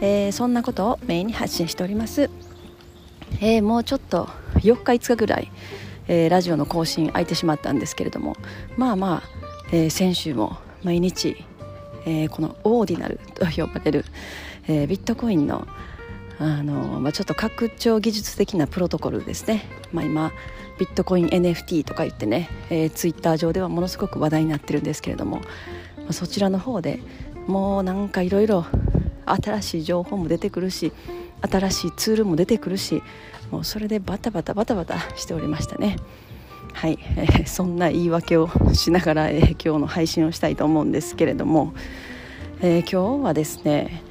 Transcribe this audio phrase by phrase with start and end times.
[0.00, 2.30] えー、そんなことをメインに発信しております、
[3.40, 5.50] えー、もうちょっと4日5日ぐらい、
[6.06, 8.36] えー、ラジオの更新空いてしまったんですけれども
[8.76, 9.28] まあまあ、
[9.72, 11.44] え先週も毎日、
[12.06, 14.04] えこのオーディナルと呼ばれる、
[14.68, 15.66] えビットコインの
[16.38, 20.32] あの、まあ、ちょっと拡張技術的なプロトコルですね、まあ、今
[20.78, 25.42] ビットコイン NFT とか言ってね、えー、ツイッター上ではものすごく話題になってるんですけれども、ま
[26.10, 27.00] あ、そちらの方で
[27.46, 28.66] もうなんかいろいろ
[29.34, 30.92] 新しい情報も出てくるし
[31.40, 33.02] 新しいツールも出てくるし
[33.50, 35.96] もうそれでバタバタバタバタしておりましたね。
[36.74, 41.72] はい、えー、そんな言い訳をしながら、えー、今日の配信をしたいと思うんですけれども、
[42.60, 44.02] えー、今日はですね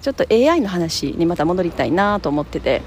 [0.00, 2.80] ちょっと AI の話にまた戻りたいなと思ってて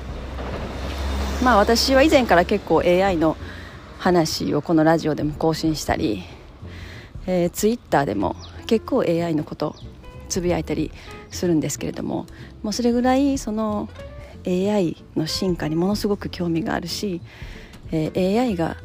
[1.43, 3.37] まあ私は以前から結構 AI の
[3.99, 6.23] 話をこのラジオでも更新したり、
[7.27, 9.75] えー、Twitter でも結構 AI のこと
[10.27, 10.91] つぶやいたり
[11.33, 12.25] するんですけれども
[12.61, 13.89] もうそれぐらいその
[14.45, 17.21] AI の進化にものすごく興味があるし、
[17.91, 18.77] えー、AI が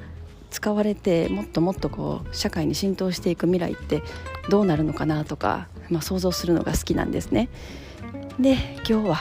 [0.50, 4.02] 使われてもっともっとこう社会に浸透していく未来って
[4.48, 7.48] どうなるのかなとか、まあ、想像するのが好きなんですね。
[8.38, 8.54] で
[8.88, 9.18] 今日は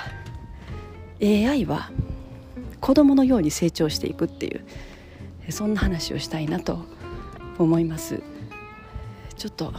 [1.21, 1.89] AI は
[2.79, 6.85] 子供のように成長していくっていうそんな話をしたいなと
[7.57, 8.21] 思います
[9.35, 9.73] ちょっと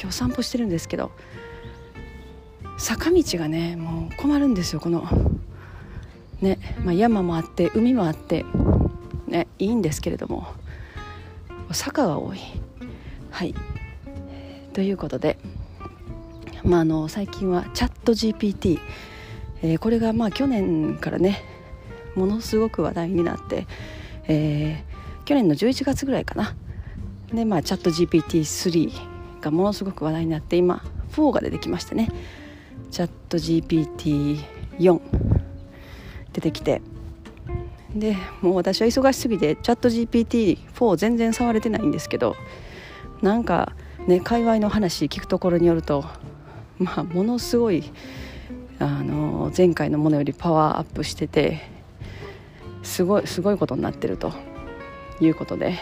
[0.00, 1.10] 今日散歩してるんですけど
[2.78, 5.06] 坂道がねもう困るんですよこの。
[6.40, 8.44] ね、まあ、山もあって海もあって。
[9.26, 10.46] ねいいんですけれども。
[11.72, 12.38] 坂が多い。
[13.30, 13.54] はい。
[14.72, 15.38] ということで、
[16.62, 18.78] まあ、あの最近はチャット GPT、
[19.62, 21.42] えー、これがまあ去年からね
[22.14, 23.66] ものすごく話題になって、
[24.28, 26.54] えー、去年の11月ぐらいかな。
[27.34, 30.82] でまあチャット GPT3 がものすごく話題になって今
[31.12, 32.08] 4が出てきましたね。
[32.90, 35.00] チャット GPT4
[36.32, 36.82] 出てきて。
[37.94, 42.36] でもう私は忙しすぎてチャット GPT4 全然触れてないんですけど
[43.22, 43.72] なんか
[44.06, 46.04] ね界隈の話聞くところによると
[46.78, 47.82] まあものすごい
[48.78, 51.62] あの前回のものよりパワーアップしてて
[52.82, 54.32] すごいすごいことになってると
[55.20, 55.78] いうことで。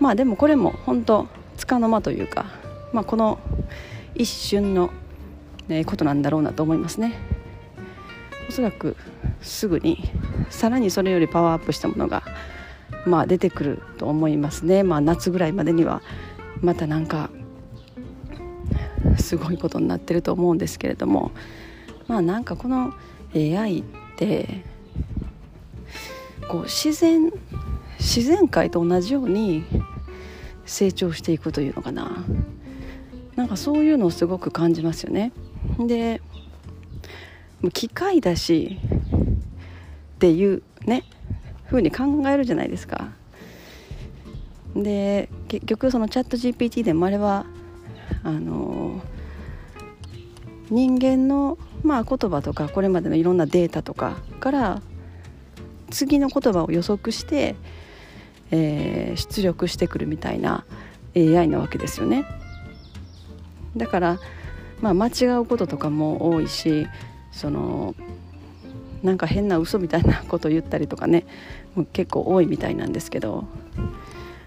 [0.00, 2.46] まあでもこれも本当つかの間というか
[2.94, 3.40] まあ、この
[4.14, 4.90] 一瞬の、
[5.68, 7.14] ね、ことなんだろうなと思いますね。
[8.48, 8.96] おそらく
[9.40, 10.10] すぐに
[10.50, 12.22] さらにそれよりパワーアップしたものが、
[13.06, 16.02] まあ、出てくると思いますね、まあ、夏ぐらいまでには
[16.60, 17.30] またなんか
[19.18, 21.32] すごいことになってると思うんですけれども。
[22.06, 22.92] まあなんかこの
[23.34, 23.84] AI っ
[24.16, 24.62] て
[26.48, 27.32] こう自然
[27.98, 29.64] 自然界と同じように
[30.66, 32.24] 成長していくというのかな。
[33.36, 35.32] なんかそういうのをすごく感じますよね
[35.78, 36.20] で
[37.72, 38.78] 機械だし
[40.16, 41.04] っていうね
[41.66, 43.12] ふうに考えるじゃないですか
[44.76, 47.46] で結局そのチャット GPT でもあれは
[48.22, 49.00] あの
[50.70, 54.82] 人間のまあ言葉とかこれまでのいろんなデータとかから
[55.90, 57.54] 次の言葉を予測して、
[58.50, 60.64] えー、出力してくるみたいな
[61.16, 62.24] AI なわけですよね。
[63.76, 64.18] だから、
[64.80, 66.86] まあ、間違うこととかも多いし
[67.32, 67.94] その
[69.02, 71.26] なんか変な嘘みたいなこと言ったりとかね
[71.92, 73.44] 結構多いみたいなんですけど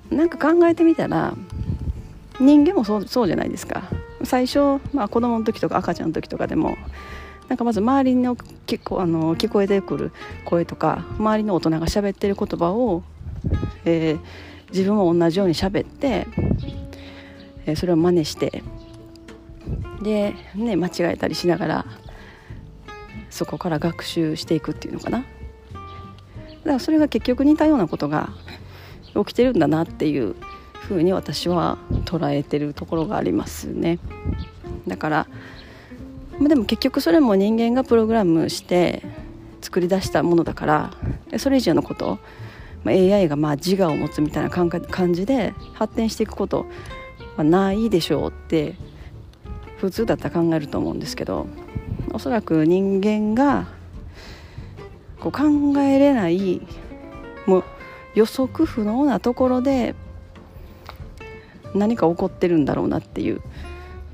[0.09, 1.35] なんか考えてみたら
[2.39, 3.83] 人間もそうそうじゃないですか。
[4.24, 6.75] 最初、まあ、子供の時とか赤ちゃんの時とかでも
[7.47, 8.35] なんかまず周りの
[8.65, 10.12] 結構あの聞こえてくる
[10.45, 13.03] 声とか周りの大人が喋ってる言葉を、
[13.85, 14.19] えー、
[14.71, 16.27] 自分も同じように喋って、
[17.65, 18.63] えー、それを真似して
[20.02, 21.86] で、ね、間違えたりしながら
[23.30, 25.19] そこから学習していくっていうのかな。
[25.19, 25.28] だか
[26.64, 28.30] らそれが結局似たようなことが
[29.16, 30.36] 起きてるんだなっていう
[30.74, 34.00] ふうに私は捉えてるところがありますね。
[34.88, 35.28] だから
[36.40, 39.04] でも結局それも人間がプログラムして
[39.62, 40.92] 作り出したものだから
[41.38, 42.19] それ以上のこと
[42.86, 46.68] AI がまあ自我を持つみたいな感じで発展していくこと
[47.36, 48.75] はないでしょうって
[49.77, 51.47] 普通だったら考えると思うんですけど
[52.12, 53.68] おそらく人間が
[55.19, 56.62] こう考えれない
[57.45, 57.63] もう
[58.15, 59.95] 予測不能なところで
[61.74, 63.41] 何か起こってるんだろうなっていう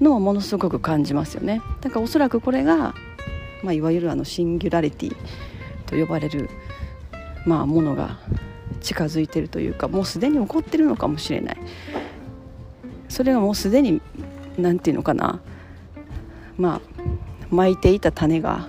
[0.01, 1.61] のをものすごく感じますよね。
[1.81, 2.93] だからおそらくこれが、
[3.63, 5.15] まあ、いわゆるあのシンギュラリティ
[5.85, 6.49] と呼ばれる、
[7.45, 8.19] まあ、ものが
[8.81, 11.57] 近づいてるというかもうすでに起こってるのかもしれない。
[13.07, 14.01] それがもうすでに
[14.57, 15.39] 何て言うのかな
[16.57, 16.81] まあ
[17.49, 18.67] 巻いていた種が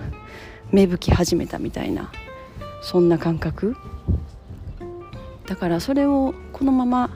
[0.71, 2.11] 芽吹き始めたみたいな
[2.81, 3.75] そんな感覚。
[5.47, 7.09] だからそれをこのまま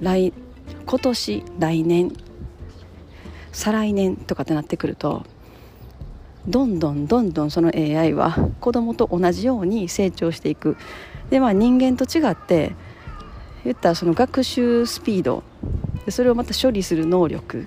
[0.00, 0.32] 来
[0.84, 2.12] 今年来年
[3.52, 5.24] 再来年とかってなってくると
[6.48, 10.76] どんどんどんどんその AI は子供と同じように成長していく。
[11.30, 12.72] でまあ人間と違って
[13.64, 15.44] 言ったらその学習スピード
[16.08, 17.66] それをまた処理する能力。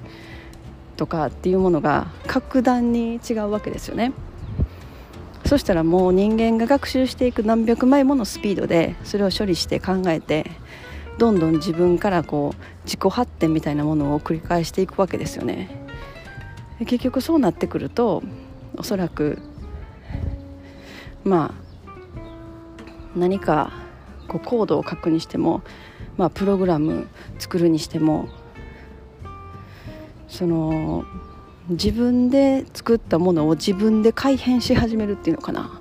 [0.95, 4.13] とかっていうものが格段に違うわけですよね。
[5.45, 10.50] そしたらもう人間が学習していく何百倍ものスピードでそれを処理して考えて
[11.18, 15.69] どんどん自分からこう自己発展みたいなものを繰り返していくわけですよね。
[16.80, 18.24] 結局そうなってくると
[18.78, 19.39] おそらく
[21.24, 21.63] まあ
[23.16, 23.72] 何か
[24.28, 25.62] こうコードを書くにしても、
[26.18, 27.07] まあ、プログラム
[27.38, 28.28] 作るにしても
[30.33, 31.06] その
[31.69, 35.80] 自分で作ったものを自分で改変し始めるっていうのかな。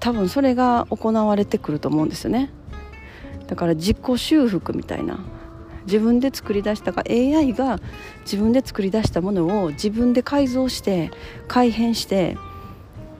[0.00, 2.50] 多分それが行われてくると思うんですよね。
[3.46, 5.20] だから自己修復みたいな。
[5.86, 7.78] 自分で作り出したか AI が
[8.22, 11.10] 自分で作り出したものを自分で改造して
[11.48, 12.36] 改変して、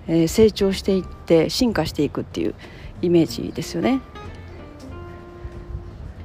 [0.08, 2.54] えー、成長していって進化していくっていう
[3.02, 4.00] イメージですよね。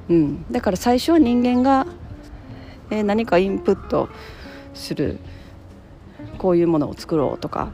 [0.10, 1.88] うん、だから最初は人間が、
[2.98, 4.10] え、何かインプット
[4.74, 5.20] する
[6.38, 7.72] こういうものを作ろうとか、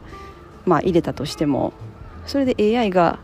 [0.65, 1.73] まあ、入れたとしても
[2.25, 3.19] それで AI が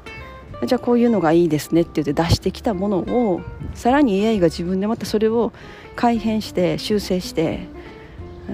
[0.66, 3.42] じゃあこういうのがいいですねって言って出してきたものを
[3.76, 5.54] さらに AI が自分でまたそれを
[5.96, 7.68] 改変して修正して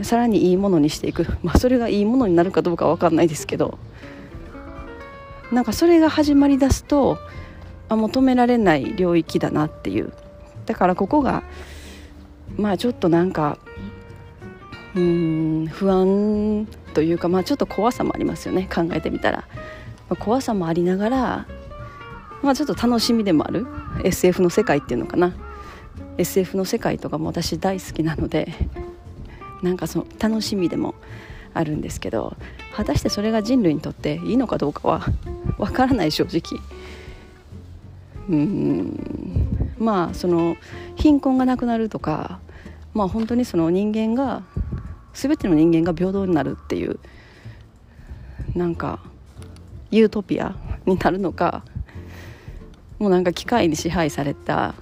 [0.01, 3.78] さらにいいものにしていく、 まあ、それがいいものになるかどうか分かんないですけど
[5.51, 7.19] なんかそれが始まりだすと
[7.88, 10.12] あもう止められない領域だなっていう。
[10.66, 11.44] だからここが
[12.58, 13.58] まあちょっとなんか
[14.96, 18.70] うん不安というかまあちょっと怖さもありますよね。
[18.74, 19.40] 考えてみたら、
[20.10, 21.46] まあ、怖さもありながら
[22.44, 23.66] まあ、ちょっと楽しみでもある。
[24.04, 25.34] SF の世界っていうのかな。
[26.18, 28.54] SF の世界とかも私大好きなので
[29.64, 30.94] なんかその楽しみでも
[31.54, 32.36] あるんですけど
[32.76, 35.06] 果たしてそれが人類にとっていいのかどうかは
[35.58, 36.62] わからない正直。
[38.30, 39.23] うん。
[39.78, 40.56] まあその
[40.96, 42.40] 貧困がなくなるとか
[42.94, 44.44] まあ本当にその人間が
[45.14, 47.00] 全ての人間が平等になるっていう
[48.56, 49.00] なんか
[49.92, 50.56] ユートピア
[50.86, 51.64] になるのか
[53.00, 54.75] もうなんか機械に支配された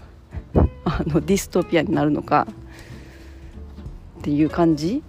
[0.86, 2.48] あのディストピアになるのか
[4.20, 5.02] っていう感じ、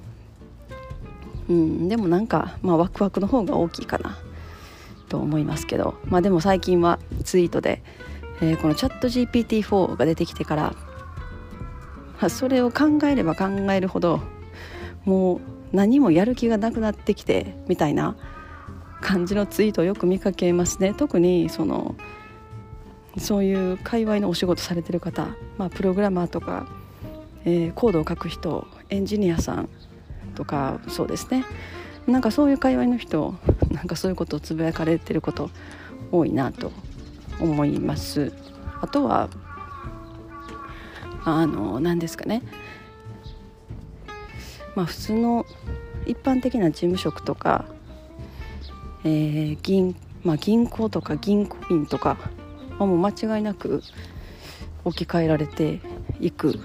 [1.49, 4.17] うん、でもなんか、まあ、ワクワクの方が大きいかな
[5.09, 7.83] と思いますけど、まあ、でも最近はツイートで、
[8.43, 10.75] えー、このチャット GPT4 が出てきてか
[12.19, 14.21] らそれを考えれば考えるほど
[15.05, 15.41] もう
[15.73, 18.17] 何もやる気がなくなってきてみたいな
[19.01, 20.95] 感じのツイートをよく見かけますね。
[20.95, 21.97] 特にその
[23.19, 26.67] そういう界隈のお仕事されてる方、まあ、プログラマーとか、
[27.45, 29.69] えー、コードを書く人エンジニアさん
[30.35, 31.45] とかそうですね。
[32.07, 33.35] なんかそういう界隈の人
[33.71, 35.51] なんかそういうことをつぶやかれてること
[36.11, 36.73] 多いなと
[37.43, 38.33] 思います。
[38.81, 39.29] あとは
[41.25, 42.43] あの何ですかね。
[44.75, 45.47] まあ普通の
[46.07, 47.65] 一般的な事務職とか、
[49.05, 49.95] えー銀
[50.25, 52.17] まあ、銀行とか銀行員とか
[52.79, 53.83] まあ、もう間違いなく
[54.85, 55.81] 置き換えられて
[56.21, 56.59] いく、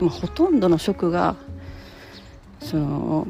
[0.00, 1.36] まあ、ほとんどの職が
[2.60, 3.26] その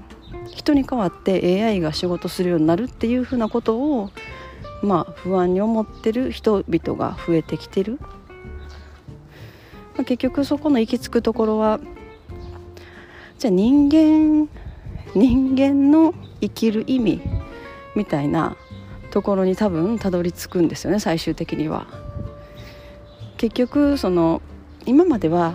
[0.48, 4.10] 人に代わって AI が仕事するようになるっていうふうなことを、
[4.82, 8.08] まあ、不安に思ってる人々が増えてきてる、ま
[10.00, 11.80] あ、結局そこの行き着くところは
[13.38, 14.48] じゃあ人間
[15.14, 17.20] 人間の生きる意味
[17.94, 18.56] みたいな
[19.10, 21.86] ところに多分たどり着くんですよね最終的には。
[23.36, 24.42] 結局その
[24.84, 25.54] 今までは、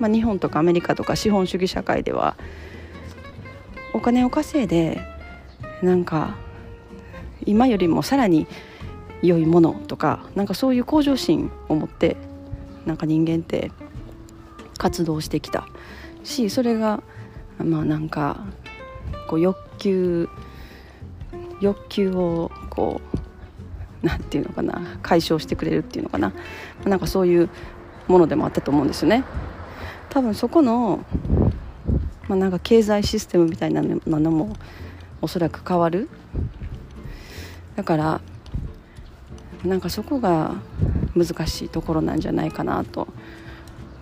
[0.00, 2.36] まあ、日本とかアメリカとか資本主義社会では
[3.94, 5.00] お金を稼いで
[5.80, 6.36] なんか
[7.46, 8.46] 今よりもさらに
[9.22, 12.16] 良いものとかなんかそういう向上心を持って
[12.86, 13.70] なんか人間って
[14.78, 15.66] 活動してきた
[16.24, 17.02] しそれが
[17.58, 18.44] まあなんか
[19.28, 20.28] こう欲求
[21.60, 23.00] 欲求をこ
[24.02, 26.32] うなんていうのかな解消してくれるっていうのかな。
[26.84, 27.48] なんかそういう
[28.08, 29.24] ものでもあったと思うんですよね。
[30.10, 31.04] 多分そこの、
[32.28, 34.56] まあ、なんか経済システムみたいなのも
[35.20, 36.08] おそらく変わる。
[37.76, 38.20] だから
[39.64, 40.54] なんかそこが
[41.14, 43.08] 難しいところなんじゃないかなと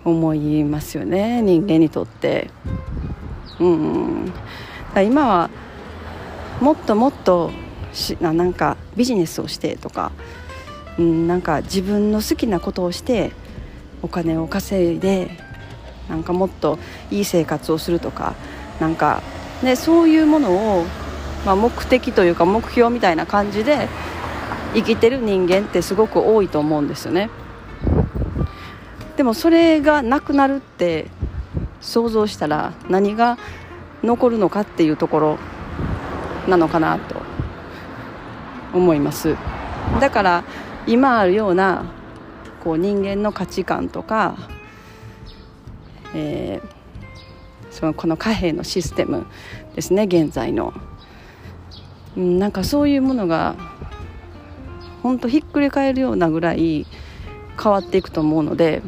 [0.03, 2.49] 思いますよね人間にとって。
[3.59, 4.33] うん
[5.05, 5.49] 今は
[6.59, 7.51] もっともっと
[7.93, 10.11] しなんかビジネスをしてとか、
[10.99, 13.31] うん、なんか自分の好きなことをして
[14.01, 15.31] お金を稼いで
[16.09, 16.77] なんかもっと
[17.09, 18.35] いい生活をするとか
[18.79, 19.21] なんか、
[19.63, 20.85] ね、そういうものを、
[21.45, 23.87] まあ、目的というか目標みたいな感じで
[24.73, 27.29] 生きてる人間ってすごく多いと思うんですよね。
[29.17, 31.07] でもそれがなくなるって
[31.81, 33.37] 想像したら何が
[34.03, 35.37] 残るのかっていうところ
[36.47, 37.15] なのかなと
[38.73, 39.35] 思います。
[39.99, 40.43] だから
[40.87, 41.85] 今あるような
[42.63, 44.37] こう人間の価値観とか、
[46.13, 49.25] えー、そのこの貨幣のシステム
[49.75, 50.73] ですね現在の、
[52.17, 53.55] うん、なんかそういうものが
[55.03, 56.85] 本当ひっくり返るようなぐらい
[57.61, 58.81] 変わっていくと思うので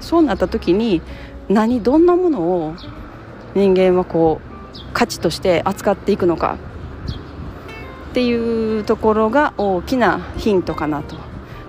[0.00, 1.02] そうなった時に
[1.48, 2.74] 何どんなものを
[3.54, 6.58] 人間はこう価値として扱っていくのか
[8.10, 11.16] っていうところが大きなヒントかなと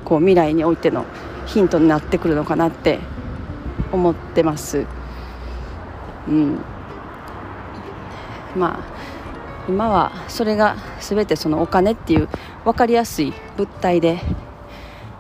[0.04, 1.06] こう未来においての
[1.48, 3.00] ヒントになってくるのかなって
[3.92, 4.86] 思ってます。
[6.28, 6.60] うん、
[8.56, 9.15] まあ
[9.68, 12.30] 今はそれが全てそのお金っていう
[12.64, 14.20] 分かりやすい物体で、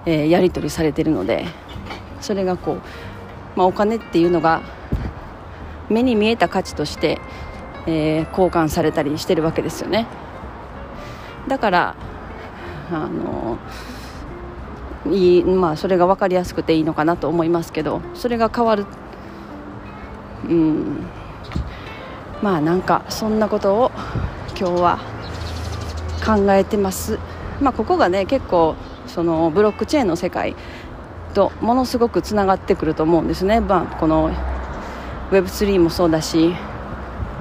[0.05, 1.45] えー、やり取りされてるので
[2.21, 2.81] それがこう
[3.55, 4.61] まあ、お金っていうのが
[5.89, 7.19] 目に見えた価値として、
[7.87, 10.07] えー、交換されたりしてるわけですよね。
[11.47, 11.95] だから
[12.91, 13.57] あの
[15.11, 18.85] いい、まあ、それが分かりやすくていいのかなと思いますけどそれが変わる
[20.49, 21.05] うん
[22.41, 23.91] まあなんかそんなことを
[24.57, 24.99] 今日は
[26.25, 27.19] 考えてます。
[27.61, 28.75] まあここがね結構
[29.07, 30.55] そのブロックチェーンの世界
[31.33, 34.31] とものすごくつながってくると思うんですね、まあ、この
[35.31, 36.55] Web3 もそうだし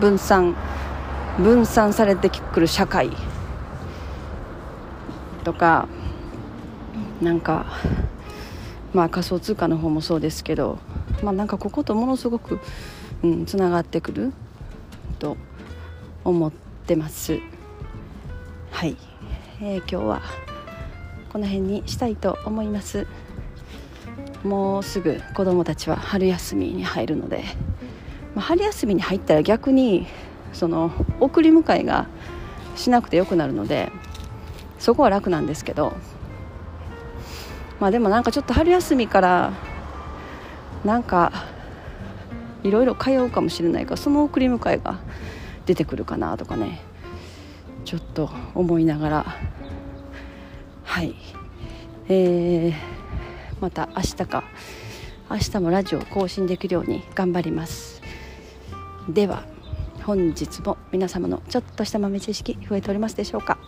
[0.00, 0.56] 分散
[1.38, 3.10] 分散されてくる社会
[5.44, 5.88] とか
[7.20, 7.66] なんか
[8.92, 10.78] まあ仮想通貨の方もそうですけど
[11.22, 12.60] まあなんかこことものすごく、
[13.22, 14.32] うん、つながってくる
[15.18, 15.36] と
[16.24, 16.63] 思って
[16.96, 17.38] ます。
[18.70, 18.96] はい、
[19.62, 20.22] えー、今日は
[21.32, 23.06] この辺にしたいと思います。
[24.44, 27.44] もうすぐ子どもたちは春休みに入るので、
[28.34, 30.06] まあ、春休みに入ったら逆に
[30.52, 32.06] その送り迎えが
[32.76, 33.90] しなくてよくなるので
[34.78, 35.94] そこは楽なんですけど。
[37.80, 39.52] まあでもなんかちょっと春休みから
[40.84, 41.32] なんか
[42.62, 45.00] いろいろ通うかもしれないからその送り迎えが
[45.66, 46.80] 出てくるかなとかね
[47.84, 49.26] ちょっと思いながら
[50.84, 51.14] はい。
[52.08, 52.94] えー
[53.60, 54.44] また明日か。
[55.30, 58.02] 明日もラジオを更新できるように頑張ります。
[59.08, 59.44] では
[60.02, 63.58] 本日も皆様のちょっとした豆知識増えておりますでしょうか。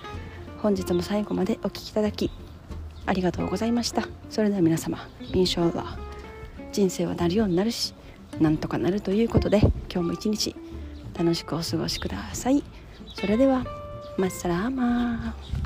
[0.58, 2.30] 本日も最後までお聴きいただき
[3.06, 4.06] ありがとうございました。
[4.28, 4.98] それでは皆様
[5.32, 5.96] 印象は
[6.72, 7.94] 人生はなるようになるし
[8.38, 9.60] なんとかなるということで
[9.90, 10.54] 今日も一日
[11.18, 12.62] 楽しくお過ごしください。
[13.14, 13.64] それでは
[14.18, 15.65] マッサラーマー。